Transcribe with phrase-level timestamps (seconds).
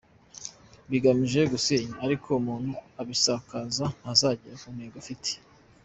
[0.89, 5.31] bigamije kunsenya, ariko umuntu ubisakaza ntazagera ku ntego afite.